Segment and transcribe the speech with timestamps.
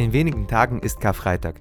[0.00, 1.60] In wenigen Tagen ist Karfreitag.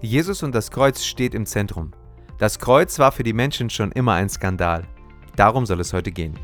[0.00, 1.90] Jesus und das Kreuz steht im Zentrum.
[2.38, 4.86] Das Kreuz war für die Menschen schon immer ein Skandal.
[5.34, 6.38] Darum soll es heute gehen.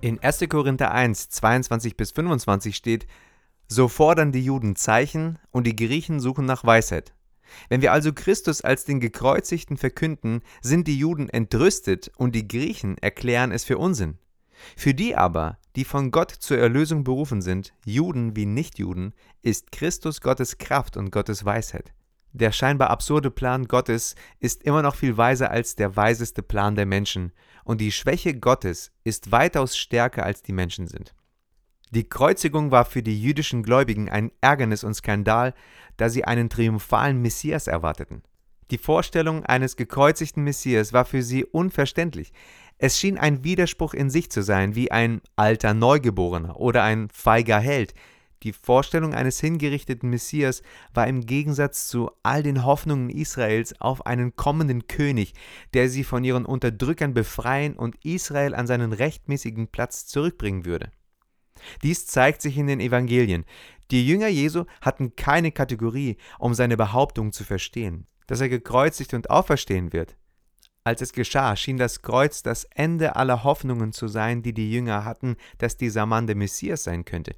[0.00, 0.48] In 1.
[0.48, 3.06] Korinther 1, 22 bis 25 steht,
[3.68, 7.12] So fordern die Juden Zeichen und die Griechen suchen nach Weisheit.
[7.68, 12.98] Wenn wir also Christus als den Gekreuzigten verkünden, sind die Juden entrüstet und die Griechen
[12.98, 14.18] erklären es für Unsinn.
[14.76, 20.20] Für die aber, die von Gott zur Erlösung berufen sind, Juden wie Nichtjuden, ist Christus
[20.20, 21.92] Gottes Kraft und Gottes Weisheit.
[22.32, 26.86] Der scheinbar absurde Plan Gottes ist immer noch viel weiser als der weiseste Plan der
[26.86, 27.32] Menschen,
[27.64, 31.14] und die Schwäche Gottes ist weitaus stärker als die Menschen sind.
[31.92, 35.54] Die Kreuzigung war für die jüdischen Gläubigen ein Ärgernis und Skandal,
[35.96, 38.22] da sie einen triumphalen Messias erwarteten.
[38.70, 42.32] Die Vorstellung eines gekreuzigten Messias war für sie unverständlich.
[42.78, 47.58] Es schien ein Widerspruch in sich zu sein, wie ein alter Neugeborener oder ein feiger
[47.58, 47.92] Held.
[48.44, 50.62] Die Vorstellung eines hingerichteten Messias
[50.94, 55.34] war im Gegensatz zu all den Hoffnungen Israels auf einen kommenden König,
[55.74, 60.92] der sie von ihren Unterdrückern befreien und Israel an seinen rechtmäßigen Platz zurückbringen würde.
[61.82, 63.44] Dies zeigt sich in den Evangelien.
[63.90, 69.30] Die Jünger Jesu hatten keine Kategorie, um seine Behauptung zu verstehen, dass er gekreuzigt und
[69.30, 70.16] auferstehen wird.
[70.84, 75.04] Als es geschah, schien das Kreuz das Ende aller Hoffnungen zu sein, die die Jünger
[75.04, 77.34] hatten, dass dieser Mann der Messias sein könnte.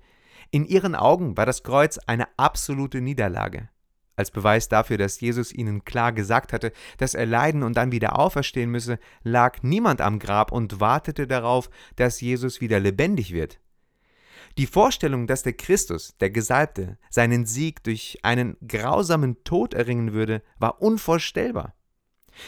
[0.50, 3.68] In ihren Augen war das Kreuz eine absolute Niederlage.
[4.14, 8.18] Als Beweis dafür, dass Jesus ihnen klar gesagt hatte, dass er leiden und dann wieder
[8.18, 13.58] auferstehen müsse, lag niemand am Grab und wartete darauf, dass Jesus wieder lebendig wird.
[14.58, 20.42] Die Vorstellung, dass der Christus, der Gesalbte, seinen Sieg durch einen grausamen Tod erringen würde,
[20.58, 21.74] war unvorstellbar.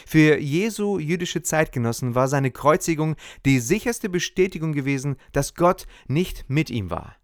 [0.05, 6.69] Für Jesu jüdische Zeitgenossen war seine Kreuzigung die sicherste Bestätigung gewesen, dass Gott nicht mit
[6.69, 7.15] ihm war.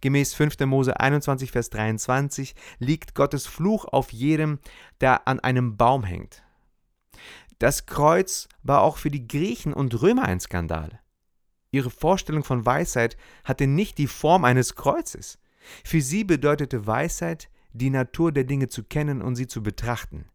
[0.00, 0.58] Gemäß 5.
[0.66, 4.58] Mose 21, Vers 23 liegt Gottes Fluch auf jedem,
[5.00, 6.42] der an einem Baum hängt.
[7.60, 11.01] Das Kreuz war auch für die Griechen und Römer ein Skandal.
[11.72, 15.38] Ihre Vorstellung von Weisheit hatte nicht die Form eines Kreuzes.
[15.84, 20.26] Für sie bedeutete Weisheit, die Natur der Dinge zu kennen und sie zu betrachten.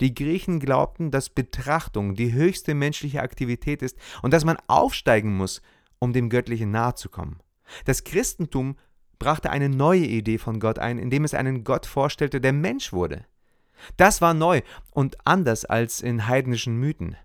[0.00, 5.60] Die Griechen glaubten, dass Betrachtung die höchste menschliche Aktivität ist und dass man aufsteigen muss,
[5.98, 7.40] um dem Göttlichen nahe zu kommen.
[7.84, 8.76] Das Christentum
[9.18, 13.26] brachte eine neue Idee von Gott ein, indem es einen Gott vorstellte, der Mensch wurde.
[13.96, 14.62] Das war neu
[14.92, 17.16] und anders als in heidnischen Mythen.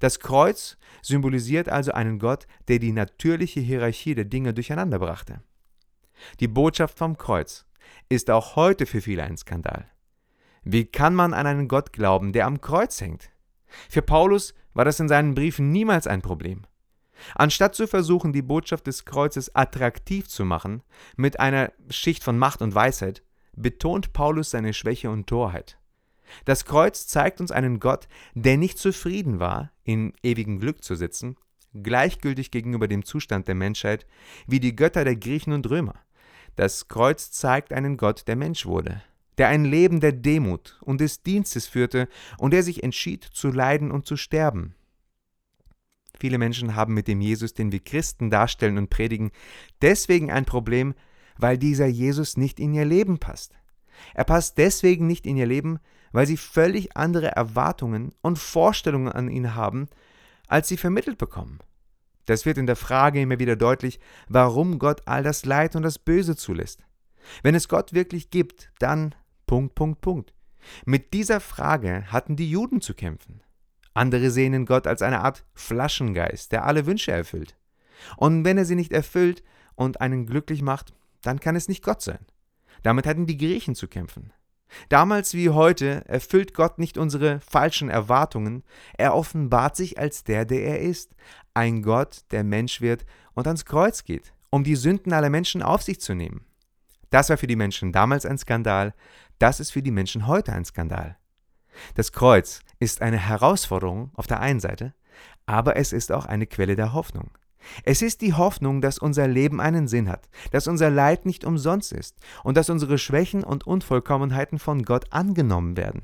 [0.00, 5.42] Das Kreuz symbolisiert also einen Gott, der die natürliche Hierarchie der Dinge durcheinander brachte.
[6.40, 7.66] Die Botschaft vom Kreuz
[8.08, 9.86] ist auch heute für viele ein Skandal.
[10.62, 13.30] Wie kann man an einen Gott glauben, der am Kreuz hängt?
[13.88, 16.62] Für Paulus war das in seinen Briefen niemals ein Problem.
[17.34, 20.82] Anstatt zu versuchen, die Botschaft des Kreuzes attraktiv zu machen,
[21.16, 23.22] mit einer Schicht von Macht und Weisheit,
[23.56, 25.78] betont Paulus seine Schwäche und Torheit.
[26.44, 31.36] Das Kreuz zeigt uns einen Gott, der nicht zufrieden war, in ewigem Glück zu sitzen,
[31.74, 34.06] gleichgültig gegenüber dem Zustand der Menschheit,
[34.46, 35.96] wie die Götter der Griechen und Römer.
[36.56, 39.02] Das Kreuz zeigt einen Gott, der Mensch wurde,
[39.38, 42.08] der ein Leben der Demut und des Dienstes führte
[42.38, 44.74] und der sich entschied zu leiden und zu sterben.
[46.18, 49.32] Viele Menschen haben mit dem Jesus, den wir Christen darstellen und predigen,
[49.82, 50.94] deswegen ein Problem,
[51.36, 53.52] weil dieser Jesus nicht in ihr Leben passt.
[54.14, 55.78] Er passt deswegen nicht in ihr Leben,
[56.12, 59.88] weil sie völlig andere Erwartungen und Vorstellungen an ihn haben,
[60.46, 61.58] als sie vermittelt bekommen.
[62.26, 65.98] Das wird in der Frage immer wieder deutlich, warum Gott all das Leid und das
[65.98, 66.82] Böse zulässt.
[67.42, 69.14] Wenn es Gott wirklich gibt, dann
[69.46, 70.34] Punkt, Punkt, Punkt.
[70.86, 73.42] Mit dieser Frage hatten die Juden zu kämpfen.
[73.92, 77.56] Andere sehen in Gott als eine Art Flaschengeist, der alle Wünsche erfüllt.
[78.16, 79.42] Und wenn er sie nicht erfüllt
[79.74, 82.26] und einen glücklich macht, dann kann es nicht Gott sein.
[82.84, 84.32] Damit hatten die Griechen zu kämpfen.
[84.88, 88.62] Damals wie heute erfüllt Gott nicht unsere falschen Erwartungen,
[88.96, 91.14] er offenbart sich als der, der er ist,
[91.54, 93.04] ein Gott, der Mensch wird
[93.34, 96.44] und ans Kreuz geht, um die Sünden aller Menschen auf sich zu nehmen.
[97.10, 98.94] Das war für die Menschen damals ein Skandal,
[99.38, 101.16] das ist für die Menschen heute ein Skandal.
[101.94, 104.94] Das Kreuz ist eine Herausforderung auf der einen Seite,
[105.46, 107.30] aber es ist auch eine Quelle der Hoffnung.
[107.84, 111.92] Es ist die Hoffnung, dass unser Leben einen Sinn hat, dass unser Leid nicht umsonst
[111.92, 116.02] ist und dass unsere Schwächen und Unvollkommenheiten von Gott angenommen werden.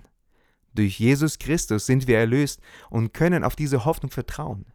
[0.75, 2.61] Durch Jesus Christus sind wir erlöst
[2.91, 4.67] und können auf diese Hoffnung vertrauen.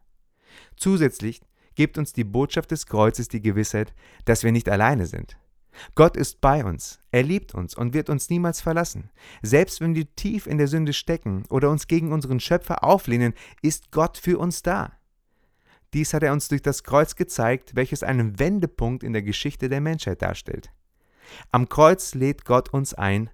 [0.76, 1.42] Zusätzlich
[1.76, 3.94] gibt uns die Botschaft des Kreuzes die Gewissheit,
[4.26, 5.38] dass wir nicht alleine sind.
[5.94, 9.10] Gott ist bei uns, er liebt uns und wird uns niemals verlassen.
[9.42, 13.92] Selbst wenn wir tief in der Sünde stecken oder uns gegen unseren Schöpfer auflehnen, ist
[13.92, 14.94] Gott für uns da.
[15.96, 19.80] Dies hat er uns durch das Kreuz gezeigt, welches einen Wendepunkt in der Geschichte der
[19.80, 20.70] Menschheit darstellt.
[21.54, 23.30] Am Kreuz lädt Gott uns ein,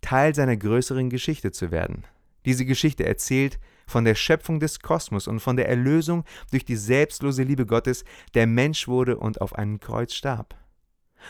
[0.00, 2.04] Teil seiner größeren Geschichte zu werden.
[2.44, 3.58] Diese Geschichte erzählt
[3.88, 6.22] von der Schöpfung des Kosmos und von der Erlösung
[6.52, 10.54] durch die selbstlose Liebe Gottes, der Mensch wurde und auf einem Kreuz starb.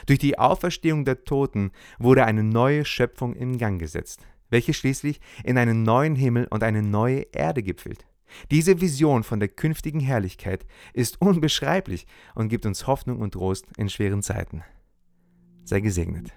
[0.04, 5.56] Durch die Auferstehung der Toten wurde eine neue Schöpfung in Gang gesetzt, welche schließlich in
[5.56, 8.04] einen neuen Himmel und eine neue Erde gipfelt.
[8.50, 13.88] Diese Vision von der künftigen Herrlichkeit ist unbeschreiblich und gibt uns Hoffnung und Trost in
[13.88, 14.62] schweren Zeiten.
[15.64, 16.32] Sei gesegnet.